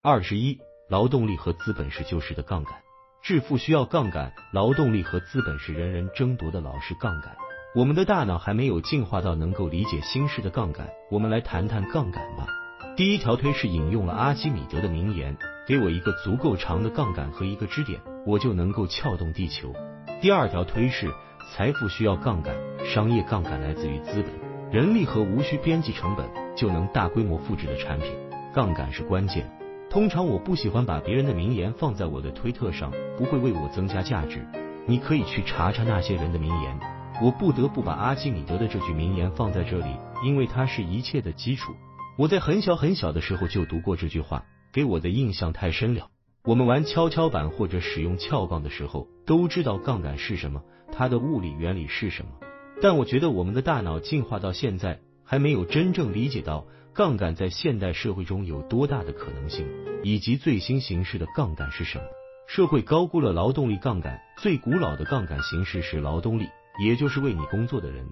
[0.00, 2.72] 二十一，劳动力和资本是旧时的杠杆，
[3.20, 7.36] 致富需要杠杆，劳动力和资本是人人争夺的老式杠杆。
[7.74, 12.46] 我们的大脑还没有进化到能够理解新式的杠杆，我们来谈谈杠杆吧。
[12.96, 19.74] 第一条推是引用了阿基米德的名言：“给我一个足够长的杠杆和一个支点，我就能够撬动地球。”
[20.22, 21.12] 第二条推是
[21.50, 22.54] 财富需要杠杆，
[22.86, 28.12] 商业杠杆来自于资本、人力和无需边际成本就能大规模复制的产品，
[28.54, 29.50] 杠杆是关键。
[29.90, 34.46] 通常我不喜欢把别人的名言放在我的推特上，不会为我增加价值。
[34.86, 36.78] 你可以去查查那些人的名言。
[37.22, 41.72] 我不得不把阿基米德的这句名言放在这里，因为它是一切的基础。
[42.18, 46.08] 我在很小很小的时候就读过这句话，给我的印象太深了。
[46.44, 50.62] 我们玩跷跷板或者使用撬杠的时候，都知道杠杆是什么，
[50.92, 52.32] 它的物理原理是什么。
[52.82, 56.64] 但我觉得我们的大脑进化到现在，还没有真正理解到。
[56.94, 59.64] 杠杆在现代社会中有多大的可能性，
[60.02, 62.04] 以及最新形式的杠杆是什么？
[62.48, 64.18] 社会高估了劳动力杠杆。
[64.38, 66.48] 最古老的杠杆形式是劳动力，
[66.82, 68.04] 也就是为你工作的人。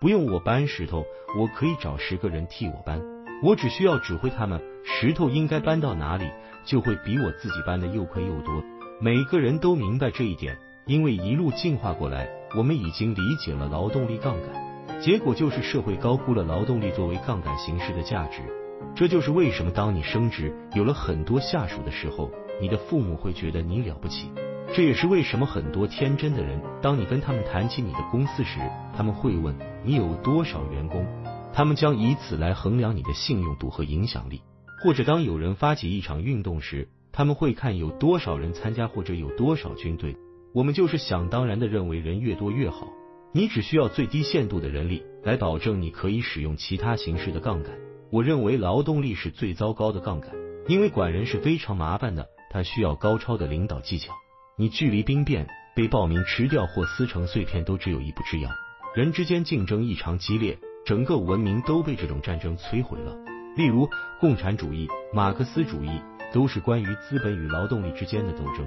[0.00, 1.04] 不用我搬石头，
[1.38, 3.00] 我可以找十个人替我搬，
[3.44, 6.28] 我只需要指挥他们，石头应该搬到哪里，
[6.64, 8.64] 就会比我自己搬的又快又多。
[9.00, 14.71] 每个人都明白这一点，因为一路进化过来，我们已经理解了劳动力杠杆。
[15.02, 18.40] 结果就是社会高估了劳动力作为杠杆形式的价值，
[18.94, 24.30] 这就是为什么当你升职有了很多下属的时候，你的父母会觉得你了不起。
[24.72, 28.60] 这也是为什么很多天真的人，当你跟他们谈起你的公司时，
[28.96, 31.04] 他们会问你有多少员工，
[31.52, 34.40] 他们将以此来衡量你的信用度和影响力。
[34.84, 40.16] 或者当有人发起一场运动时，他们会看有多少人参加或者有多少军队。
[40.54, 42.86] 我们就是想当然的认为人越多越好。
[43.34, 47.72] 你只需要最低限度的人力来保证你可以使用其他形式的杠杆。
[48.10, 50.30] 我认为劳动力是最糟糕的杠杆，
[50.68, 54.12] 因为管人是非常麻烦的，它需要高超的领导技巧。
[54.58, 58.50] 你距离兵变、被暴民吃掉或撕成碎片都只有一步之遥。
[58.94, 63.16] 人之间竞争异常激烈，整个文明都被这种战争摧毁了。
[63.56, 63.88] 例如，
[64.20, 65.90] 共产主义、马克思主义
[66.34, 68.66] 都是关于资本与劳动力之间的斗争，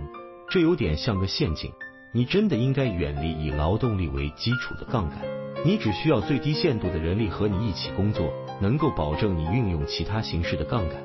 [0.50, 1.72] 这有点像个陷阱。
[2.16, 5.20] 你真的应该远离以劳动力为基础的杠杆，
[5.66, 8.32] 你只需要最低限度的人力和你一起工作，
[8.62, 10.96] 能够保证你运用其他形式的杠杆，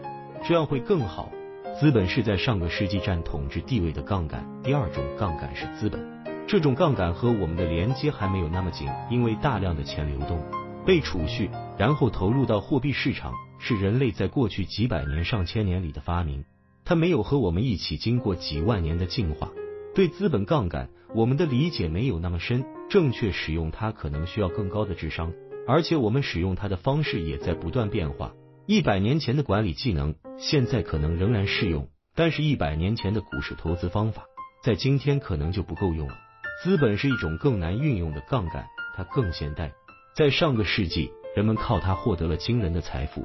[0.47, 1.33] 这样会更好。
[1.81, 4.47] 资本是在上个世纪占统治地位的杠杆。
[4.63, 6.01] 第二种杠杆是资本，
[6.47, 10.41] 这种杠杆和我们的连接还没有那么紧，因为大量的钱流动
[10.87, 16.45] 被储蓄，然后投入到货币市场，是人类在过去几百年、上千年里的发明，
[16.85, 19.49] 它没有和我们一起经过几万年的进化。
[19.93, 25.33] 对资本杠杆，我们的理解没有那么深，正确使用它可能需要更高的智商，
[25.67, 28.33] 而且我们使用它的方式也在不断变化。
[28.67, 34.27] 一百年前的管理技能，现在可能仍然适用，但是一百年前的股市投资方法，
[34.63, 36.15] 在今天可能就不够用了。
[36.63, 39.73] 资本是一种更难运用的杠杆，它更现代。
[40.15, 43.25] 在上个世纪，人们靠它获得了惊人的财富，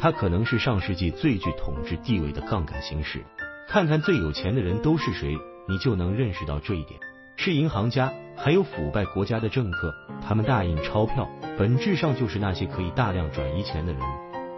[0.00, 3.22] 它可能是上世纪最具统治地位的杠杆形式。
[3.68, 5.36] 看看最有钱的人都是谁？
[5.68, 7.00] 你就能认识到这一点，
[7.36, 9.94] 是银行家，还有腐败国家的政客，
[10.26, 11.28] 他们大印钞票，
[11.58, 14.00] 本质上就是那些可以大量转移钱的人。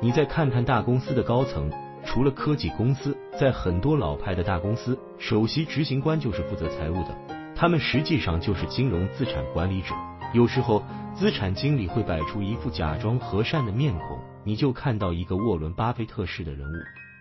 [0.00, 1.70] 你再看看大公司的高层，
[2.04, 7.16] 除了科技公司，在很多老派的大公司，首席执行官就是负责财务的，
[7.56, 9.94] 他们实际上就是金融资产管理者。
[10.34, 16.74] 有时候，资产经理会摆出一副假装和善的面孔，你就看到一个沃伦巴菲特式的人物，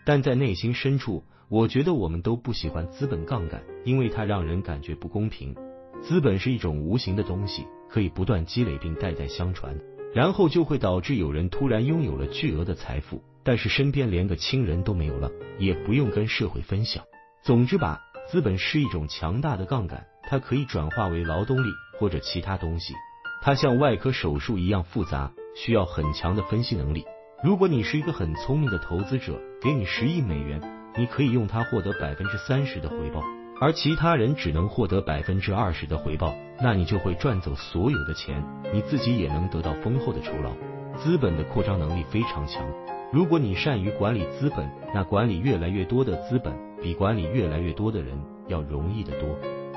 [0.07, 1.25] 但在内心深处。
[1.49, 5.53] 我觉得我们都不喜欢资本杠杆，因为它让人感觉不公平。
[6.01, 9.77] 资本是一种无形的东西，可以不断积累并代代相传，
[10.13, 17.03] 然后就会导致有人突然拥有了巨额的财富，但是身边连个亲人都没有了，也不用跟社会分享。
[17.43, 21.67] 总之吧，资本是一种强大的杠杆，它可以转化为劳动力
[21.99, 22.93] 或者其他东西。
[23.41, 27.05] 它像外科手术一样复杂，需要很强的分析能力。
[27.43, 30.59] 如果你是一个很聪明的投资者，给你十亿美元。
[30.97, 33.21] 你可以用它获得百分之三十的回报，
[33.61, 38.43] 而其他人只能获得百分之二十的回报，那你就会赚走所有的钱，
[38.73, 40.49] 你自己也能得到丰厚的酬劳。
[40.95, 42.65] 资本的扩张能力非常强，
[43.13, 46.51] 如果你善于管理资本，那管理越来越多的资本，
[46.81, 49.29] 比管理越来越多的人要容易得多。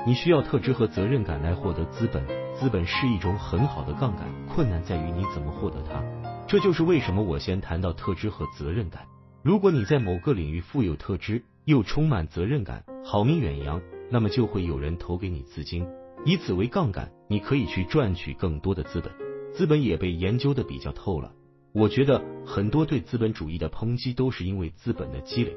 [0.07, 2.25] 你需要特质和责任感来获得资本，
[2.55, 6.01] 资本是一种很好的杠杆，困难在于你怎么获得它。
[6.51, 9.07] 这就是为什么我先谈到特质和责任感。
[9.41, 15.87] 如果你在某个领域富有特质，又充满责任感，好名远扬，那么就会有人投给你资金，
[16.25, 19.13] 以此为杠杆，你可以去赚取更多的资本。
[19.53, 21.31] 资本也被研究的比较透了，
[21.71, 25.55] 我觉得很多对资本主义的抨击都是因为资本的积累。